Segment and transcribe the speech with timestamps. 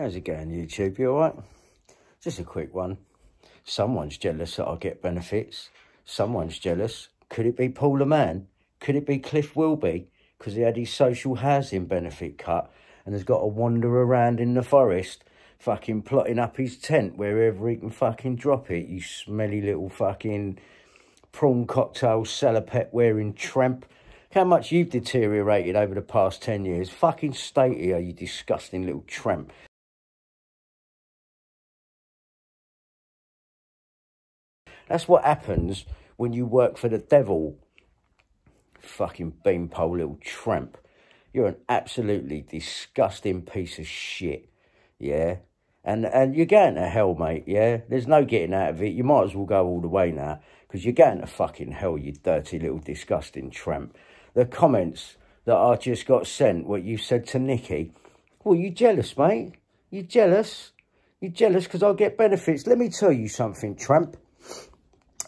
[0.00, 0.98] How's it going, YouTube?
[0.98, 1.34] You alright?
[2.22, 2.96] Just a quick one.
[3.64, 5.68] Someone's jealous that I get benefits.
[6.06, 7.10] Someone's jealous.
[7.28, 8.46] Could it be Paul the Man?
[8.80, 10.08] Could it be Cliff Wilby?
[10.38, 12.72] Because he had his social housing benefit cut
[13.04, 15.22] and has got to wander around in the forest
[15.58, 20.58] fucking plotting up his tent wherever he can fucking drop it, you smelly little fucking
[21.30, 23.84] prawn cocktail salopette wearing tramp
[24.32, 26.88] how much you've deteriorated over the past 10 years.
[26.88, 29.52] Fucking state here, you disgusting little tramp.
[34.90, 35.86] That's what happens
[36.16, 37.56] when you work for the devil.
[38.80, 40.76] Fucking beanpole little tramp.
[41.32, 44.50] You're an absolutely disgusting piece of shit.
[44.98, 45.36] Yeah?
[45.84, 47.82] And and you're going to hell, mate, yeah?
[47.88, 48.92] There's no getting out of it.
[48.92, 50.40] You might as well go all the way now.
[50.66, 53.96] Because you're going to fucking hell, you dirty little disgusting tramp.
[54.34, 57.92] The comments that I just got sent, what you said to Nikki.
[58.42, 59.52] Well, you jealous, mate?
[59.90, 60.72] You jealous?
[61.20, 62.66] You jealous because I get benefits?
[62.66, 64.16] Let me tell you something, tramp.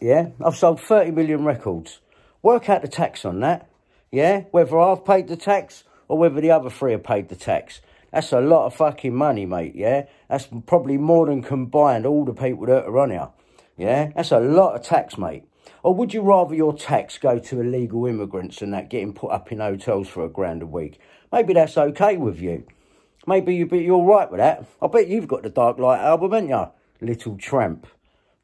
[0.00, 2.00] Yeah, I've sold 30 million records.
[2.42, 3.68] Work out the tax on that.
[4.10, 7.80] Yeah, whether I've paid the tax or whether the other three have paid the tax.
[8.12, 10.06] That's a lot of fucking money, mate, yeah?
[10.28, 13.28] That's probably more than combined all the people that are on here.
[13.76, 15.44] Yeah, that's a lot of tax, mate.
[15.82, 19.52] Or would you rather your tax go to illegal immigrants and that getting put up
[19.52, 20.98] in hotels for a grand a week?
[21.30, 22.66] Maybe that's okay with you.
[23.26, 24.66] Maybe you, you're right with that.
[24.82, 26.66] I bet you've got the Dark Light album, haven't you?
[27.00, 27.86] Little tramp.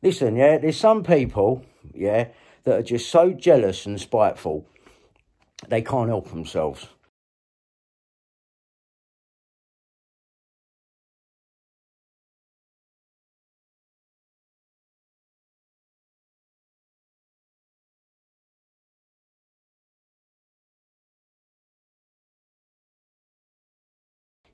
[0.02, 2.28] Listen, yeah, there's some people, yeah,
[2.64, 4.66] that are just so jealous and spiteful,
[5.68, 6.88] they can't help themselves.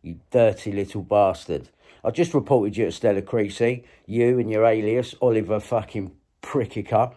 [0.02, 1.68] You dirty little bastard.
[2.04, 3.84] I just reported you at Stella Creasy.
[4.06, 7.14] You and your alias, Oliver fucking Prickica.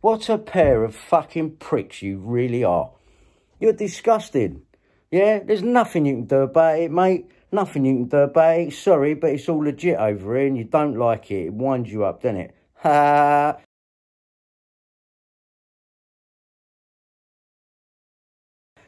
[0.00, 2.90] What a pair of fucking pricks you really are.
[3.60, 4.62] You're disgusting.
[5.12, 7.30] Yeah, there's nothing you can do about it, mate.
[7.52, 8.72] Nothing you can do about it.
[8.72, 11.46] Sorry, but it's all legit over here and you don't like it.
[11.46, 12.56] It winds you up, doesn't it?
[12.78, 13.58] Ha!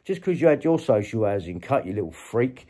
[0.05, 2.69] Just because you had your social housing cut, you little freak.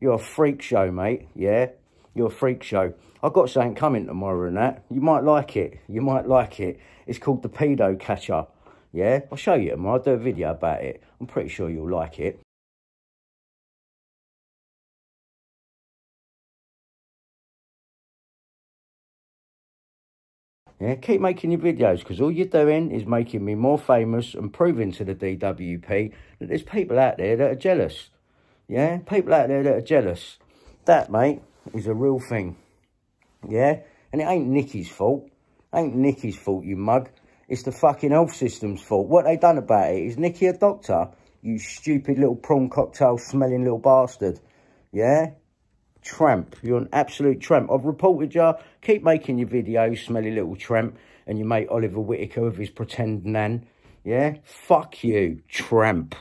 [0.00, 1.68] You're a freak show, mate, yeah?
[2.14, 2.94] You're a freak show.
[3.22, 4.84] I've got something coming tomorrow and that.
[4.90, 5.78] You might like it.
[5.88, 6.80] You might like it.
[7.06, 8.46] It's called the Pedo Catcher,
[8.92, 9.20] yeah?
[9.30, 9.98] I'll show you tomorrow.
[9.98, 11.02] I'll do a video about it.
[11.20, 12.43] I'm pretty sure you'll like it.
[20.80, 24.52] Yeah, keep making your videos because all you're doing is making me more famous and
[24.52, 28.10] proving to the DWP that there's people out there that are jealous.
[28.66, 30.38] Yeah, people out there that are jealous.
[30.86, 31.42] That, mate,
[31.72, 32.56] is a real thing.
[33.48, 33.80] Yeah,
[34.12, 35.30] and it ain't Nikki's fault.
[35.72, 37.08] Ain't Nikki's fault, you mug.
[37.48, 39.08] It's the fucking health system's fault.
[39.08, 41.08] What they done about it is Nikki a doctor?
[41.42, 44.40] You stupid little prawn cocktail smelling little bastard.
[44.92, 45.32] Yeah?
[46.04, 46.56] Tramp.
[46.62, 47.70] You're an absolute tramp.
[47.72, 48.54] I've reported you.
[48.82, 50.96] Keep making your videos, smelly little tramp.
[51.26, 53.66] And you mate Oliver Whitaker with his pretend nan.
[54.04, 54.36] Yeah?
[54.44, 56.14] Fuck you, tramp.